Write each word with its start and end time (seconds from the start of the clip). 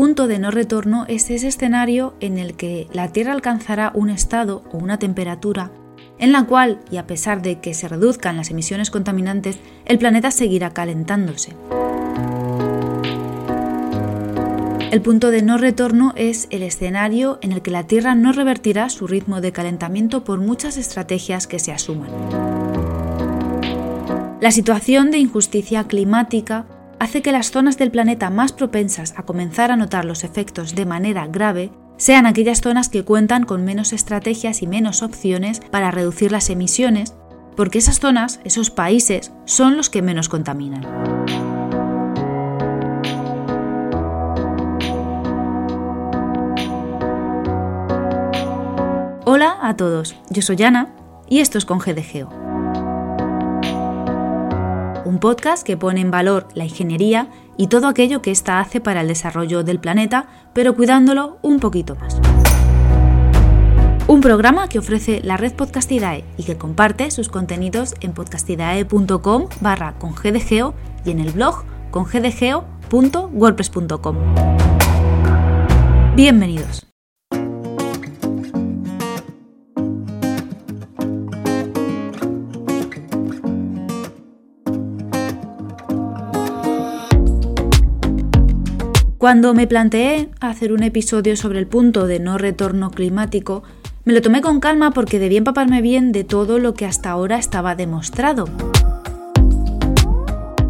punto 0.00 0.28
de 0.28 0.38
no 0.38 0.50
retorno 0.50 1.04
es 1.08 1.28
ese 1.28 1.48
escenario 1.48 2.14
en 2.20 2.38
el 2.38 2.54
que 2.54 2.88
la 2.90 3.08
Tierra 3.08 3.32
alcanzará 3.32 3.92
un 3.94 4.08
estado 4.08 4.62
o 4.72 4.78
una 4.78 4.98
temperatura 4.98 5.72
en 6.18 6.32
la 6.32 6.46
cual, 6.46 6.80
y 6.90 6.96
a 6.96 7.06
pesar 7.06 7.42
de 7.42 7.60
que 7.60 7.74
se 7.74 7.86
reduzcan 7.86 8.38
las 8.38 8.50
emisiones 8.50 8.90
contaminantes, 8.90 9.58
el 9.84 9.98
planeta 9.98 10.30
seguirá 10.30 10.70
calentándose. 10.70 11.54
El 14.90 15.02
punto 15.02 15.30
de 15.30 15.42
no 15.42 15.58
retorno 15.58 16.14
es 16.16 16.46
el 16.48 16.62
escenario 16.62 17.38
en 17.42 17.52
el 17.52 17.60
que 17.60 17.70
la 17.70 17.86
Tierra 17.86 18.14
no 18.14 18.32
revertirá 18.32 18.88
su 18.88 19.06
ritmo 19.06 19.42
de 19.42 19.52
calentamiento 19.52 20.24
por 20.24 20.40
muchas 20.40 20.78
estrategias 20.78 21.46
que 21.46 21.58
se 21.58 21.72
asuman. 21.72 22.08
La 24.40 24.50
situación 24.50 25.10
de 25.10 25.18
injusticia 25.18 25.84
climática 25.84 26.64
hace 27.00 27.22
que 27.22 27.32
las 27.32 27.50
zonas 27.50 27.78
del 27.78 27.90
planeta 27.90 28.30
más 28.30 28.52
propensas 28.52 29.14
a 29.16 29.22
comenzar 29.24 29.72
a 29.72 29.76
notar 29.76 30.04
los 30.04 30.22
efectos 30.22 30.74
de 30.74 30.84
manera 30.84 31.26
grave 31.26 31.72
sean 31.96 32.26
aquellas 32.26 32.60
zonas 32.60 32.90
que 32.90 33.04
cuentan 33.04 33.44
con 33.44 33.64
menos 33.64 33.92
estrategias 33.92 34.62
y 34.62 34.66
menos 34.66 35.02
opciones 35.02 35.60
para 35.70 35.90
reducir 35.90 36.30
las 36.30 36.50
emisiones, 36.50 37.14
porque 37.56 37.78
esas 37.78 38.00
zonas, 38.00 38.40
esos 38.44 38.70
países, 38.70 39.32
son 39.46 39.76
los 39.78 39.88
que 39.88 40.02
menos 40.02 40.28
contaminan. 40.28 40.84
Hola 49.24 49.56
a 49.62 49.74
todos, 49.76 50.16
yo 50.28 50.42
soy 50.42 50.62
Ana 50.62 50.92
y 51.28 51.40
esto 51.40 51.56
es 51.56 51.64
con 51.64 51.78
GDGeo. 51.78 52.39
Un 55.10 55.18
podcast 55.18 55.66
que 55.66 55.76
pone 55.76 56.00
en 56.00 56.12
valor 56.12 56.46
la 56.54 56.62
ingeniería 56.62 57.26
y 57.56 57.66
todo 57.66 57.88
aquello 57.88 58.22
que 58.22 58.30
ésta 58.30 58.60
hace 58.60 58.80
para 58.80 59.00
el 59.00 59.08
desarrollo 59.08 59.64
del 59.64 59.80
planeta, 59.80 60.28
pero 60.54 60.76
cuidándolo 60.76 61.40
un 61.42 61.58
poquito 61.58 61.96
más. 61.96 62.20
Un 64.06 64.20
programa 64.20 64.68
que 64.68 64.78
ofrece 64.78 65.20
la 65.24 65.36
red 65.36 65.52
Podcastidae 65.54 66.22
y 66.36 66.44
que 66.44 66.56
comparte 66.56 67.10
sus 67.10 67.28
contenidos 67.28 67.96
en 68.00 68.12
podcastidae.com 68.12 69.48
barra 69.60 69.98
con 69.98 70.14
GDGeo 70.14 70.74
y 71.04 71.10
en 71.10 71.18
el 71.18 71.32
blog 71.32 71.64
con 71.90 72.04
gdgeo.wordpress.com. 72.04 74.16
Bienvenidos. 76.14 76.89
Cuando 89.20 89.52
me 89.52 89.66
planteé 89.66 90.30
hacer 90.40 90.72
un 90.72 90.82
episodio 90.82 91.36
sobre 91.36 91.58
el 91.58 91.66
punto 91.66 92.06
de 92.06 92.18
no 92.18 92.38
retorno 92.38 92.90
climático, 92.90 93.62
me 94.06 94.14
lo 94.14 94.22
tomé 94.22 94.40
con 94.40 94.60
calma 94.60 94.92
porque 94.92 95.18
debía 95.18 95.36
empaparme 95.36 95.82
bien 95.82 96.10
de 96.10 96.24
todo 96.24 96.58
lo 96.58 96.72
que 96.72 96.86
hasta 96.86 97.10
ahora 97.10 97.36
estaba 97.36 97.74
demostrado. 97.74 98.48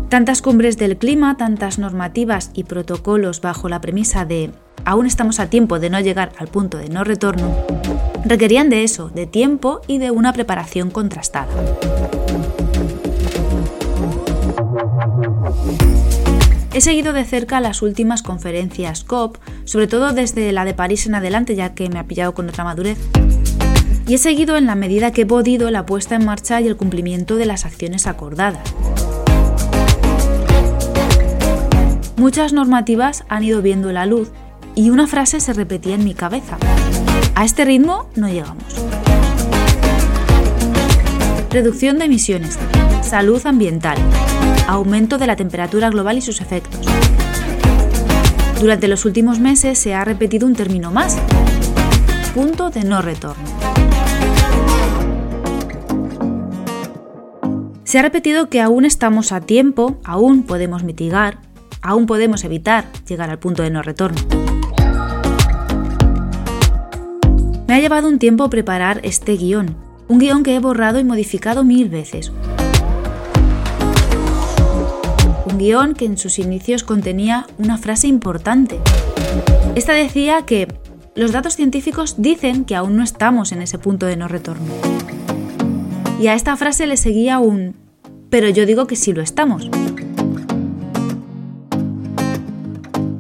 Tantas 0.09 0.43
cumbres 0.43 0.79
del 0.79 0.97
clima, 0.97 1.37
tantas 1.37 1.79
normativas 1.79 2.51
y 2.53 2.65
protocolos 2.65 3.41
bajo 3.41 3.69
la 3.69 3.81
premisa 3.81 4.25
de 4.25 4.51
aún 4.85 5.07
estamos 5.07 5.39
a 5.39 5.49
tiempo 5.49 5.79
de 5.79 5.91
no 5.91 6.01
llegar 6.01 6.33
al 6.37 6.49
punto 6.49 6.77
de 6.77 6.89
no 6.89 7.05
retorno, 7.05 7.55
requerían 8.25 8.69
de 8.69 8.83
eso, 8.83 9.11
de 9.11 9.29
tiempo 9.29 9.81
y 9.87 9.99
de 9.99 10.11
una 10.11 10.33
preparación 10.33 10.91
contrastada. 10.91 11.47
He 16.73 16.81
seguido 16.81 17.13
de 17.13 17.25
cerca 17.25 17.61
las 17.61 17.83
últimas 17.83 18.23
conferencias 18.23 19.03
COP, 19.03 19.39
sobre 19.65 19.89
todo 19.89 20.13
desde 20.13 20.53
la 20.53 20.65
de 20.65 20.73
París 20.73 21.05
en 21.07 21.17
adelante, 21.17 21.57
ya 21.57 21.75
que 21.75 21.89
me 21.89 21.99
ha 21.99 22.05
pillado 22.05 22.33
con 22.33 22.49
otra 22.49 22.63
madurez. 22.63 22.97
Y 24.07 24.15
he 24.15 24.19
seguido 24.19 24.57
en 24.57 24.67
la 24.67 24.77
medida 24.77 25.13
que 25.13 25.23
he 25.23 25.27
podido 25.27 25.69
la 25.73 25.85
puesta 25.85 26.15
en 26.15 26.25
marcha 26.25 26.61
y 26.61 26.69
el 26.69 26.77
cumplimiento 26.77 27.37
de 27.37 27.47
las 27.47 27.65
acciones 27.65 28.07
acordadas. 28.07 28.63
Muchas 32.17 32.53
normativas 32.53 33.25
han 33.29 33.43
ido 33.43 33.63
viendo 33.63 33.91
la 33.91 34.07
luz 34.07 34.31
y 34.77 34.91
una 34.91 35.09
frase 35.09 35.41
se 35.41 35.53
repetía 35.53 35.97
en 35.97 36.05
mi 36.05 36.15
cabeza. 36.15 36.57
A 37.35 37.45
este 37.45 37.65
ritmo 37.65 38.09
no 38.15 38.29
llegamos. 38.29 38.65
Reducción 41.51 41.99
de 41.99 42.05
emisiones. 42.05 42.59
Salud 43.03 43.45
ambiental 43.45 43.99
aumento 44.67 45.19
de 45.19 45.27
la 45.27 45.37
temperatura 45.37 45.91
global 45.91 46.19
y 46.19 46.21
sus 46.21 46.41
efectos. 46.41 46.87
Durante 48.61 48.89
los 48.89 49.05
últimos 49.05 49.41
meses 49.41 49.79
se 49.79 49.95
ha 49.95 50.05
repetido 50.05 50.47
un 50.47 50.55
término 50.55 50.91
más, 50.91 51.19
punto 52.35 52.71
de 52.71 52.85
no 52.85 53.03
retorno. 53.03 53.43
Se 57.85 57.99
ha 57.99 58.03
repetido 58.03 58.49
que 58.49 58.61
aún 58.61 58.85
estamos 58.85 59.33
a 59.33 59.41
tiempo, 59.41 59.99
aún 60.05 60.45
podemos 60.45 60.85
mitigar, 60.85 61.39
aún 61.83 62.07
podemos 62.07 62.45
evitar 62.45 62.85
llegar 63.09 63.31
al 63.31 63.39
punto 63.39 63.63
de 63.63 63.71
no 63.71 63.83
retorno. 63.83 64.21
Me 67.67 67.75
ha 67.75 67.81
llevado 67.81 68.09
un 68.09 68.19
tiempo 68.19 68.51
preparar 68.51 69.01
este 69.05 69.37
guion, 69.37 69.77
un 70.07 70.19
guion 70.19 70.43
que 70.43 70.55
he 70.55 70.59
borrado 70.59 71.01
y 71.01 71.05
modificado 71.05 71.65
mil 71.65 71.89
veces, 71.89 72.33
guion 75.61 75.95
que 75.95 76.07
en 76.07 76.17
sus 76.17 76.39
inicios 76.39 76.83
contenía 76.83 77.47
una 77.59 77.77
frase 77.77 78.09
importante. 78.09 78.81
Esta 79.75 79.93
decía 79.93 80.43
que 80.47 80.67
los 81.15 81.33
datos 81.33 81.55
científicos 81.55 82.15
dicen 82.19 82.65
que 82.65 82.75
aún 82.75 82.97
no 82.97 83.05
estamos 83.05 83.53
en 83.53 83.61
ese 83.61 83.79
punto 83.79 84.07
de 84.07 84.17
no 84.17 84.27
retorno. 84.27 84.73
Y 86.19 86.29
a 86.29 86.35
esta 86.35 86.57
frase 86.57 86.87
le 86.87 86.97
seguía 86.97 87.39
un 87.39 87.77
pero 88.31 88.49
yo 88.49 88.65
digo 88.65 88.87
que 88.87 88.97
sí 88.97 89.13
lo 89.13 89.23
estamos. 89.23 89.69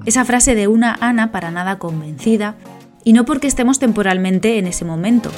Esa 0.06 0.24
frase 0.24 0.54
de 0.54 0.68
una 0.68 0.96
Ana 1.00 1.32
para 1.32 1.50
nada 1.50 1.78
convencida, 1.78 2.54
y 3.04 3.12
no 3.12 3.24
porque 3.24 3.46
estemos 3.48 3.78
temporalmente 3.78 4.58
en 4.58 4.66
ese 4.66 4.84
momento. 4.84 5.30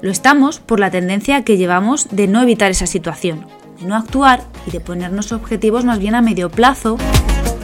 Lo 0.00 0.10
estamos 0.10 0.58
por 0.58 0.80
la 0.80 0.90
tendencia 0.90 1.44
que 1.44 1.56
llevamos 1.56 2.08
de 2.10 2.26
no 2.26 2.42
evitar 2.42 2.70
esa 2.70 2.86
situación, 2.86 3.46
de 3.80 3.86
no 3.86 3.94
actuar 3.94 4.42
y 4.66 4.70
de 4.70 4.80
ponernos 4.80 5.32
objetivos 5.32 5.84
más 5.84 5.98
bien 5.98 6.14
a 6.14 6.22
medio 6.22 6.50
plazo 6.50 6.98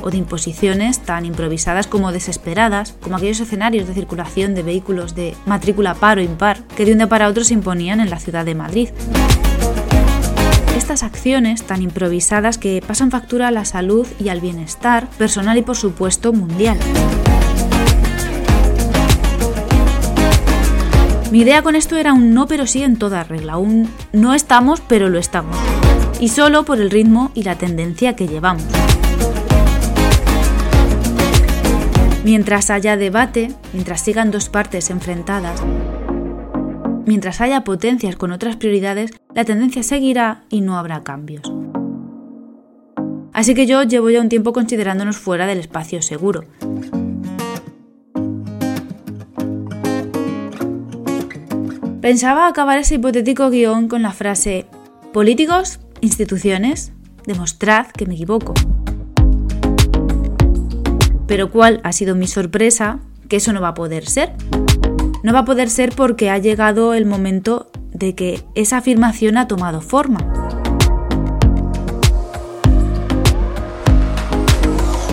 o 0.02 0.10
de 0.10 0.16
imposiciones 0.16 1.00
tan 1.00 1.24
improvisadas 1.24 1.86
como 1.86 2.12
desesperadas, 2.12 2.94
como 3.00 3.16
aquellos 3.16 3.40
escenarios 3.40 3.88
de 3.88 3.94
circulación 3.94 4.54
de 4.54 4.62
vehículos 4.62 5.14
de 5.14 5.34
matrícula 5.46 5.94
par 5.94 6.18
o 6.18 6.22
impar 6.22 6.62
que 6.76 6.84
de 6.84 6.92
un 6.92 6.98
día 6.98 7.08
para 7.08 7.28
otro 7.28 7.44
se 7.44 7.54
imponían 7.54 8.00
en 8.00 8.10
la 8.10 8.18
ciudad 8.18 8.44
de 8.44 8.54
Madrid. 8.54 8.88
Estas 10.76 11.02
acciones 11.02 11.64
tan 11.64 11.82
improvisadas 11.82 12.56
que 12.56 12.82
pasan 12.86 13.10
factura 13.10 13.48
a 13.48 13.50
la 13.50 13.64
salud 13.64 14.06
y 14.20 14.28
al 14.28 14.40
bienestar 14.40 15.08
personal 15.18 15.58
y 15.58 15.62
por 15.62 15.76
supuesto 15.76 16.32
mundial. 16.32 16.78
Mi 21.30 21.40
idea 21.40 21.62
con 21.62 21.76
esto 21.76 21.96
era 21.96 22.14
un 22.14 22.32
no 22.32 22.46
pero 22.46 22.66
sí 22.66 22.82
en 22.82 22.96
toda 22.96 23.22
regla, 23.22 23.58
un 23.58 23.90
no 24.12 24.32
estamos 24.32 24.80
pero 24.80 25.10
lo 25.10 25.18
estamos 25.18 25.56
y 26.20 26.28
solo 26.28 26.64
por 26.64 26.80
el 26.80 26.90
ritmo 26.90 27.30
y 27.34 27.42
la 27.42 27.56
tendencia 27.56 28.16
que 28.16 28.26
llevamos. 28.26 28.64
Mientras 32.24 32.70
haya 32.70 32.96
debate, 32.96 33.52
mientras 33.72 34.00
sigan 34.00 34.30
dos 34.30 34.48
partes 34.48 34.90
enfrentadas, 34.90 35.62
mientras 37.06 37.40
haya 37.40 37.64
potencias 37.64 38.16
con 38.16 38.32
otras 38.32 38.56
prioridades, 38.56 39.12
la 39.34 39.44
tendencia 39.44 39.82
seguirá 39.82 40.44
y 40.50 40.60
no 40.60 40.76
habrá 40.76 41.02
cambios. 41.02 41.50
Así 43.32 43.54
que 43.54 43.66
yo 43.66 43.82
llevo 43.84 44.10
ya 44.10 44.20
un 44.20 44.28
tiempo 44.28 44.52
considerándonos 44.52 45.16
fuera 45.16 45.46
del 45.46 45.58
espacio 45.58 46.02
seguro. 46.02 46.44
Pensaba 52.00 52.46
acabar 52.46 52.78
ese 52.78 52.96
hipotético 52.96 53.50
guion 53.50 53.88
con 53.88 54.02
la 54.02 54.12
frase, 54.12 54.66
políticos, 55.12 55.80
instituciones, 56.00 56.92
demostrad 57.26 57.86
que 57.88 58.06
me 58.06 58.14
equivoco. 58.14 58.54
Pero 61.26 61.50
¿cuál 61.50 61.80
ha 61.84 61.92
sido 61.92 62.14
mi 62.14 62.26
sorpresa? 62.26 63.00
Que 63.28 63.36
eso 63.36 63.52
no 63.52 63.60
va 63.60 63.68
a 63.68 63.74
poder 63.74 64.06
ser. 64.06 64.32
No 65.22 65.32
va 65.32 65.40
a 65.40 65.44
poder 65.44 65.68
ser 65.68 65.94
porque 65.94 66.30
ha 66.30 66.38
llegado 66.38 66.94
el 66.94 67.04
momento 67.04 67.70
de 67.92 68.14
que 68.14 68.42
esa 68.54 68.78
afirmación 68.78 69.36
ha 69.36 69.48
tomado 69.48 69.80
forma. 69.80 70.18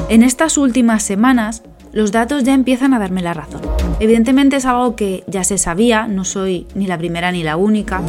En 0.07 0.21
estas 0.21 0.57
últimas 0.57 1.03
semanas, 1.03 1.63
los 1.91 2.11
datos 2.11 2.43
ya 2.43 2.53
empiezan 2.53 2.93
a 2.93 2.99
darme 2.99 3.21
la 3.21 3.33
razón. 3.33 3.61
Evidentemente 3.99 4.57
es 4.57 4.65
algo 4.65 4.95
que 4.95 5.23
ya 5.27 5.43
se 5.43 5.57
sabía, 5.57 6.07
no 6.07 6.25
soy 6.25 6.67
ni 6.75 6.85
la 6.87 6.97
primera 6.97 7.31
ni 7.31 7.41
la 7.41 7.57
única. 7.57 8.01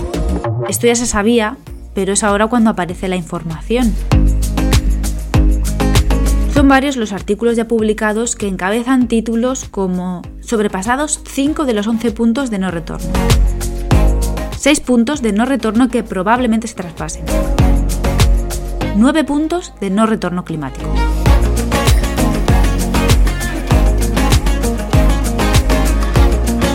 Esto 0.68 0.86
ya 0.86 0.94
se 0.94 1.06
sabía, 1.06 1.56
pero 1.96 2.12
es 2.12 2.22
ahora 2.22 2.46
cuando 2.48 2.68
aparece 2.68 3.08
la 3.08 3.16
información. 3.16 3.94
Son 6.52 6.68
varios 6.68 6.96
los 6.96 7.14
artículos 7.14 7.56
ya 7.56 7.68
publicados 7.68 8.36
que 8.36 8.46
encabezan 8.46 9.08
títulos 9.08 9.64
como 9.64 10.20
Sobrepasados 10.42 11.22
5 11.26 11.64
de 11.64 11.72
los 11.72 11.86
11 11.86 12.12
puntos 12.12 12.50
de 12.50 12.58
no 12.58 12.70
retorno. 12.70 13.08
6 14.58 14.80
puntos 14.80 15.22
de 15.22 15.32
no 15.32 15.46
retorno 15.46 15.88
que 15.88 16.02
probablemente 16.02 16.68
se 16.68 16.74
traspasen. 16.74 17.24
9 18.96 19.24
puntos 19.24 19.72
de 19.80 19.88
no 19.88 20.04
retorno 20.04 20.44
climático. 20.44 21.05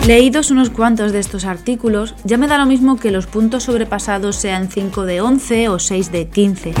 Leídos 0.06 0.50
unos 0.50 0.70
cuantos 0.70 1.12
de 1.12 1.20
estos 1.20 1.44
artículos, 1.44 2.16
ya 2.24 2.36
me 2.36 2.48
da 2.48 2.58
lo 2.58 2.66
mismo 2.66 2.96
que 2.96 3.12
los 3.12 3.28
puntos 3.28 3.62
sobrepasados 3.62 4.34
sean 4.34 4.68
5 4.68 5.04
de 5.04 5.20
11 5.20 5.68
o 5.68 5.78
6 5.78 6.10
de 6.10 6.28
15. 6.28 6.74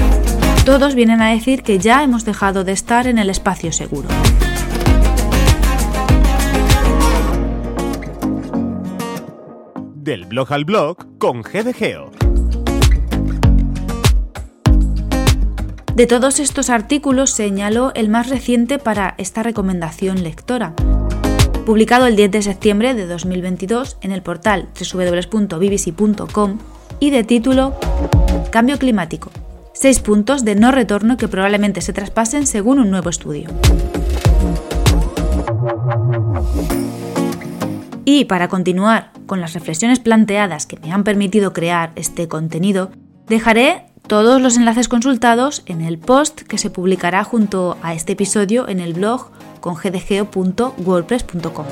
Todos 0.66 0.96
vienen 0.96 1.22
a 1.22 1.30
decir 1.30 1.62
que 1.62 1.78
ya 1.78 2.02
hemos 2.02 2.24
dejado 2.24 2.64
de 2.64 2.72
estar 2.72 3.06
en 3.06 3.18
el 3.18 3.30
espacio 3.30 3.70
seguro. 3.70 4.08
Del 9.94 10.26
blog 10.26 10.52
al 10.52 10.64
blog 10.64 11.18
con 11.18 11.42
GDGeo. 11.42 12.10
De 15.94 16.06
todos 16.06 16.40
estos 16.40 16.70
artículos 16.70 17.30
señalo 17.30 17.92
el 17.94 18.08
más 18.08 18.28
reciente 18.30 18.80
para 18.80 19.14
esta 19.18 19.42
recomendación 19.42 20.24
lectora, 20.24 20.74
publicado 21.62 22.06
el 22.06 22.16
10 22.16 22.30
de 22.30 22.42
septiembre 22.42 22.94
de 22.94 23.06
2022 23.06 23.96
en 24.00 24.12
el 24.12 24.22
portal 24.22 24.68
www.bbc.com 24.92 26.58
y 27.00 27.10
de 27.10 27.24
título 27.24 27.74
Cambio 28.50 28.78
climático. 28.78 29.30
Seis 29.72 30.00
puntos 30.00 30.44
de 30.44 30.54
no 30.54 30.72
retorno 30.72 31.16
que 31.16 31.28
probablemente 31.28 31.80
se 31.80 31.92
traspasen 31.92 32.46
según 32.46 32.78
un 32.78 32.90
nuevo 32.90 33.10
estudio. 33.10 33.48
Y 38.04 38.24
para 38.26 38.48
continuar 38.48 39.12
con 39.26 39.40
las 39.40 39.54
reflexiones 39.54 40.00
planteadas 40.00 40.66
que 40.66 40.78
me 40.80 40.92
han 40.92 41.04
permitido 41.04 41.52
crear 41.52 41.92
este 41.96 42.28
contenido, 42.28 42.90
dejaré 43.28 43.86
todos 44.06 44.40
los 44.40 44.56
enlaces 44.56 44.88
consultados 44.88 45.62
en 45.66 45.80
el 45.80 45.98
post 45.98 46.42
que 46.42 46.58
se 46.58 46.70
publicará 46.70 47.24
junto 47.24 47.78
a 47.82 47.94
este 47.94 48.12
episodio 48.12 48.68
en 48.68 48.80
el 48.80 48.94
blog 48.94 49.30
con. 51.54 51.64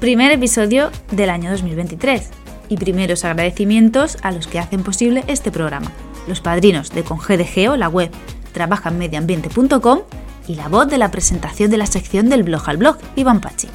Primer 0.00 0.32
episodio 0.32 0.90
del 1.10 1.28
año 1.28 1.50
2023 1.50 2.30
y 2.68 2.76
primeros 2.76 3.24
agradecimientos 3.24 4.16
a 4.22 4.30
los 4.30 4.46
que 4.46 4.58
hacen 4.58 4.82
posible 4.82 5.24
este 5.26 5.50
programa, 5.50 5.92
los 6.26 6.40
padrinos 6.40 6.90
de 6.90 7.02
ConGDGeo, 7.02 7.76
la 7.76 7.88
web 7.88 8.10
trabajanmedioambiente.com 8.52 10.00
y 10.46 10.54
la 10.54 10.68
voz 10.68 10.88
de 10.88 10.98
la 10.98 11.10
presentación 11.10 11.70
de 11.70 11.76
la 11.76 11.86
sección 11.86 12.28
del 12.30 12.44
blog 12.44 12.62
al 12.70 12.78
blog, 12.78 12.96
Iván 13.16 13.40
Pachi. 13.40 13.68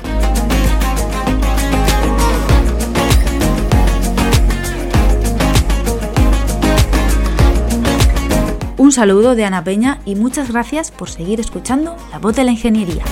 Un 8.83 8.91
saludo 8.91 9.33
de 9.33 9.45
Ana 9.45 9.63
Peña 9.63 10.01
y 10.03 10.15
muchas 10.15 10.51
gracias 10.51 10.91
por 10.91 11.09
seguir 11.09 11.39
escuchando 11.39 11.95
La 12.11 12.19
Voz 12.19 12.35
de 12.35 12.43
la 12.43 12.51
Ingeniería. 12.51 13.05